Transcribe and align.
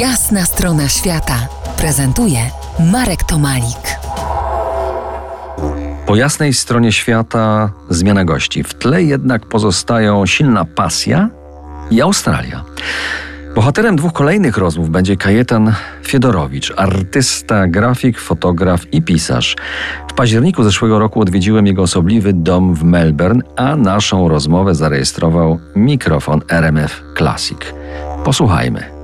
Jasna 0.00 0.44
strona 0.44 0.88
świata 0.88 1.48
prezentuje 1.78 2.38
Marek 2.92 3.24
Tomalik. 3.24 3.98
Po 6.06 6.16
jasnej 6.16 6.54
stronie 6.54 6.92
świata 6.92 7.70
zmiana 7.90 8.24
gości. 8.24 8.64
W 8.64 8.74
tle 8.74 9.02
jednak 9.02 9.46
pozostają 9.46 10.26
silna 10.26 10.64
pasja 10.64 11.28
i 11.90 12.02
Australia. 12.02 12.64
Bohaterem 13.54 13.96
dwóch 13.96 14.12
kolejnych 14.12 14.56
rozmów 14.56 14.90
będzie 14.90 15.16
Kajetan 15.16 15.74
Fiedorowicz, 16.02 16.72
artysta, 16.76 17.66
grafik, 17.66 18.20
fotograf 18.20 18.92
i 18.92 19.02
pisarz. 19.02 19.56
W 20.10 20.14
październiku 20.14 20.64
zeszłego 20.64 20.98
roku 20.98 21.20
odwiedziłem 21.20 21.66
jego 21.66 21.82
osobliwy 21.82 22.32
dom 22.32 22.74
w 22.74 22.84
Melbourne, 22.84 23.42
a 23.56 23.76
naszą 23.76 24.28
rozmowę 24.28 24.74
zarejestrował 24.74 25.58
mikrofon 25.76 26.40
RMF 26.48 27.02
Classic. 27.18 27.58
Posłuchajmy. 28.24 28.95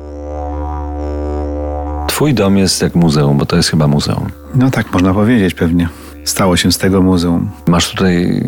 Twój 2.13 2.35
dom 2.35 2.57
jest 2.57 2.83
jak 2.83 2.95
muzeum, 2.95 3.39
bo 3.39 3.47
to 3.47 3.57
jest 3.57 3.69
chyba 3.69 3.89
muzeum. 3.89 4.27
No 4.55 4.71
tak, 4.71 4.93
można 4.93 5.15
powiedzieć 5.15 5.55
pewnie. 5.55 5.89
Stało 6.25 6.57
się 6.57 6.73
z 6.73 6.79
tego 6.79 7.03
muzeum. 7.03 7.51
Masz 7.69 7.91
tutaj 7.91 8.43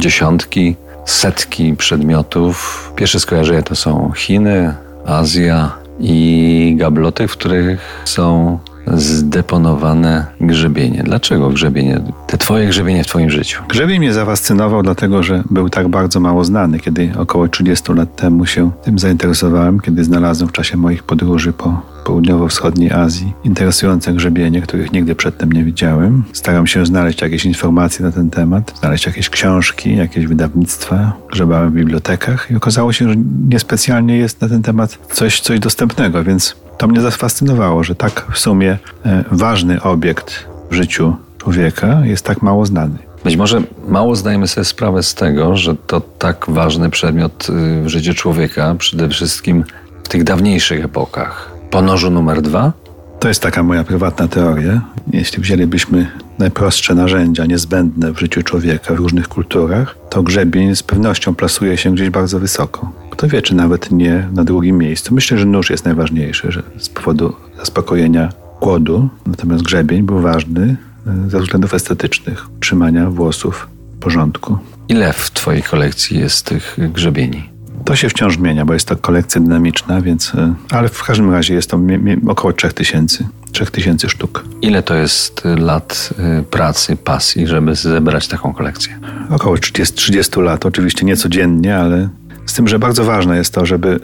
dziesiątki, 0.00 0.76
setki 1.04 1.76
przedmiotów. 1.76 2.92
Pierwsze 2.96 3.20
skojarzenia 3.20 3.62
to 3.62 3.76
są 3.76 4.12
Chiny, 4.16 4.74
Azja 5.06 5.72
i 6.00 6.74
gabloty, 6.78 7.28
w 7.28 7.32
których 7.32 8.02
są 8.04 8.58
zdeponowane 8.94 10.26
grzebienie. 10.40 11.02
Dlaczego 11.02 11.50
grzebienie? 11.50 12.00
Te 12.26 12.38
twoje 12.38 12.66
grzebienie 12.66 13.04
w 13.04 13.06
twoim 13.06 13.30
życiu. 13.30 13.62
Grzebień 13.68 13.98
mnie 13.98 14.12
zafascynował, 14.12 14.82
dlatego 14.82 15.22
że 15.22 15.42
był 15.50 15.70
tak 15.70 15.88
bardzo 15.88 16.20
mało 16.20 16.44
znany. 16.44 16.78
Kiedy 16.78 17.12
około 17.18 17.48
30 17.48 17.92
lat 17.92 18.16
temu 18.16 18.46
się 18.46 18.70
tym 18.82 18.98
zainteresowałem, 18.98 19.80
kiedy 19.80 20.04
znalazłem 20.04 20.48
w 20.48 20.52
czasie 20.52 20.76
moich 20.76 21.02
podróży 21.02 21.52
po 21.52 21.93
południowo-wschodniej 22.04 22.92
Azji 22.92 23.32
interesujące 23.44 24.12
grzebienie, 24.12 24.62
których 24.62 24.92
nigdy 24.92 25.14
przedtem 25.14 25.52
nie 25.52 25.64
widziałem. 25.64 26.24
Staram 26.32 26.66
się 26.66 26.86
znaleźć 26.86 27.22
jakieś 27.22 27.44
informacje 27.44 28.04
na 28.04 28.12
ten 28.12 28.30
temat, 28.30 28.72
znaleźć 28.80 29.06
jakieś 29.06 29.30
książki, 29.30 29.96
jakieś 29.96 30.26
wydawnictwa. 30.26 31.12
Grzebałem 31.30 31.70
w 31.70 31.74
bibliotekach 31.74 32.50
i 32.50 32.56
okazało 32.56 32.92
się, 32.92 33.08
że 33.08 33.14
niespecjalnie 33.48 34.16
jest 34.16 34.40
na 34.40 34.48
ten 34.48 34.62
temat 34.62 34.98
coś, 35.12 35.40
coś 35.40 35.60
dostępnego, 35.60 36.24
więc 36.24 36.56
to 36.78 36.88
mnie 36.88 37.00
zafascynowało, 37.00 37.84
że 37.84 37.94
tak 37.94 38.26
w 38.32 38.38
sumie 38.38 38.78
e, 39.06 39.24
ważny 39.30 39.82
obiekt 39.82 40.46
w 40.70 40.74
życiu 40.74 41.16
człowieka 41.38 42.00
jest 42.04 42.24
tak 42.24 42.42
mało 42.42 42.66
znany. 42.66 42.98
Być 43.24 43.36
może 43.36 43.62
mało 43.88 44.16
zdajemy 44.16 44.48
sobie 44.48 44.64
sprawę 44.64 45.02
z 45.02 45.14
tego, 45.14 45.56
że 45.56 45.74
to 45.86 46.00
tak 46.00 46.46
ważny 46.48 46.90
przedmiot 46.90 47.46
y, 47.50 47.82
w 47.84 47.88
życiu 47.88 48.14
człowieka, 48.14 48.74
przede 48.78 49.08
wszystkim 49.08 49.64
w 50.04 50.08
tych 50.08 50.24
dawniejszych 50.24 50.84
epokach. 50.84 51.53
Ponożu 51.74 52.10
numer 52.10 52.42
dwa? 52.42 52.72
To 53.20 53.28
jest 53.28 53.42
taka 53.42 53.62
moja 53.62 53.84
prywatna 53.84 54.28
teoria. 54.28 54.80
Jeśli 55.12 55.42
wzięlibyśmy 55.42 56.06
najprostsze 56.38 56.94
narzędzia 56.94 57.46
niezbędne 57.46 58.12
w 58.12 58.18
życiu 58.18 58.42
człowieka 58.42 58.94
w 58.94 58.96
różnych 58.96 59.28
kulturach, 59.28 59.96
to 60.10 60.22
grzebień 60.22 60.76
z 60.76 60.82
pewnością 60.82 61.34
plasuje 61.34 61.76
się 61.76 61.94
gdzieś 61.94 62.10
bardzo 62.10 62.40
wysoko. 62.40 62.92
Kto 63.10 63.28
wie, 63.28 63.42
czy 63.42 63.54
nawet 63.54 63.90
nie 63.90 64.28
na 64.32 64.44
drugim 64.44 64.78
miejscu. 64.78 65.14
Myślę, 65.14 65.38
że 65.38 65.44
nóż 65.44 65.70
jest 65.70 65.84
najważniejszy, 65.84 66.52
że 66.52 66.62
z 66.78 66.88
powodu 66.88 67.36
zaspokojenia 67.58 68.28
głodu, 68.60 69.08
natomiast 69.26 69.64
grzebień 69.64 70.02
był 70.02 70.20
ważny 70.20 70.76
e, 71.06 71.30
ze 71.30 71.40
względów 71.40 71.74
estetycznych, 71.74 72.46
utrzymania 72.56 73.10
włosów 73.10 73.68
w 73.96 73.98
porządku. 73.98 74.58
Ile 74.88 75.12
w 75.12 75.30
twojej 75.30 75.62
kolekcji 75.62 76.18
jest 76.18 76.46
tych 76.46 76.76
grzebieni? 76.92 77.53
To 77.84 77.96
się 77.96 78.08
wciąż 78.08 78.34
zmienia, 78.34 78.64
bo 78.64 78.72
jest 78.72 78.88
to 78.88 78.96
kolekcja 78.96 79.40
dynamiczna, 79.40 80.00
więc, 80.00 80.34
e, 80.34 80.54
ale 80.70 80.88
w 80.88 81.04
każdym 81.04 81.32
razie 81.32 81.54
jest 81.54 81.70
to 81.70 81.80
około 82.26 82.52
3000, 82.52 83.28
3000 83.52 84.08
sztuk. 84.08 84.44
Ile 84.62 84.82
to 84.82 84.94
jest 84.94 85.42
lat 85.58 86.10
e, 86.18 86.42
pracy, 86.42 86.96
pasji, 86.96 87.46
żeby 87.46 87.74
zebrać 87.74 88.28
taką 88.28 88.54
kolekcję? 88.54 88.98
Około 89.30 89.58
30, 89.58 89.94
30 89.94 90.40
lat, 90.40 90.66
oczywiście 90.66 91.06
nie 91.06 91.16
codziennie, 91.16 91.76
ale 91.76 92.08
z 92.46 92.54
tym, 92.54 92.68
że 92.68 92.78
bardzo 92.78 93.04
ważne 93.04 93.36
jest 93.36 93.54
to, 93.54 93.66
żeby 93.66 93.88
e, 93.88 93.98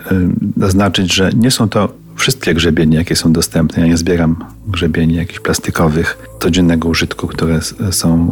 zaznaczyć, 0.56 1.14
że 1.14 1.30
nie 1.36 1.50
są 1.50 1.68
to 1.68 1.92
wszystkie 2.16 2.54
grzebienie, 2.54 2.97
jakie 2.97 3.16
są 3.16 3.32
dostępne. 3.32 3.82
Ja 3.82 3.88
nie 3.88 3.97
zbieram 3.97 4.36
grzebieni 4.66 5.14
jakichś 5.14 5.41
plastikowych, 5.41 6.18
codziennego 6.41 6.88
użytku, 6.88 7.26
które 7.26 7.60
są 7.91 8.28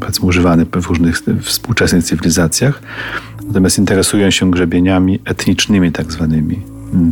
powiedzmy 0.00 0.26
używane 0.28 0.66
w 0.66 0.86
różnych 0.86 1.22
współczesnych 1.42 2.04
cywilizacjach. 2.04 2.82
Natomiast 3.48 3.78
interesują 3.78 4.30
się 4.30 4.50
grzebieniami 4.50 5.20
etnicznymi 5.24 5.92
tak 5.92 6.12
zwanymi, 6.12 6.62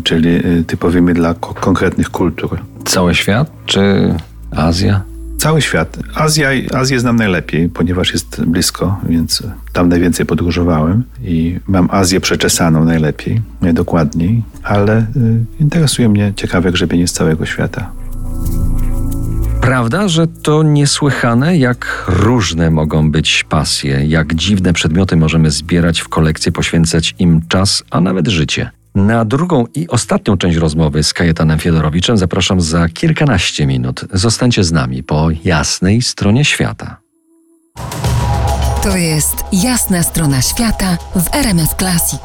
czyli 0.04 0.28
y, 0.28 0.64
typowymi 0.66 1.14
dla 1.14 1.34
konkretnych 1.34 2.10
kultur. 2.10 2.58
Cały 2.84 3.14
świat 3.14 3.50
czy 3.66 4.14
Azja? 4.50 5.02
Cały 5.38 5.62
świat. 5.62 5.98
Azja, 6.14 6.48
Azję 6.74 7.00
znam 7.00 7.16
najlepiej, 7.16 7.68
ponieważ 7.68 8.12
jest 8.12 8.44
blisko, 8.44 9.00
więc 9.08 9.42
tam 9.72 9.88
najwięcej 9.88 10.26
podróżowałem 10.26 11.02
i 11.24 11.60
mam 11.68 11.88
Azję 11.90 12.20
przeczesaną 12.20 12.84
najlepiej, 12.84 13.42
najdokładniej, 13.60 14.42
ale 14.62 14.98
y, 15.00 15.04
interesuje 15.60 16.08
mnie 16.08 16.32
ciekawe 16.36 16.72
grzebienie 16.72 17.08
z 17.08 17.12
całego 17.12 17.46
świata. 17.46 17.90
Prawda, 19.66 20.08
że 20.08 20.26
to 20.26 20.62
niesłychane, 20.62 21.56
jak 21.56 22.04
różne 22.08 22.70
mogą 22.70 23.10
być 23.10 23.44
pasje, 23.48 24.06
jak 24.06 24.34
dziwne 24.34 24.72
przedmioty 24.72 25.16
możemy 25.16 25.50
zbierać 25.50 26.00
w 26.00 26.08
kolekcję, 26.08 26.52
poświęcać 26.52 27.14
im 27.18 27.42
czas, 27.48 27.82
a 27.90 28.00
nawet 28.00 28.28
życie. 28.28 28.70
Na 28.94 29.24
drugą 29.24 29.64
i 29.74 29.88
ostatnią 29.88 30.36
część 30.36 30.56
rozmowy 30.56 31.02
z 31.02 31.12
Kajetanem 31.12 31.58
Fiedorowiczem 31.58 32.16
zapraszam 32.16 32.60
za 32.60 32.88
kilkanaście 32.88 33.66
minut. 33.66 34.04
Zostańcie 34.12 34.64
z 34.64 34.72
nami 34.72 35.02
po 35.02 35.28
jasnej 35.44 36.02
stronie 36.02 36.44
świata. 36.44 36.96
To 38.82 38.96
jest 38.96 39.44
jasna 39.52 40.02
strona 40.02 40.42
świata 40.42 40.98
w 41.16 41.34
RMS 41.34 41.74
Classic. 41.78 42.20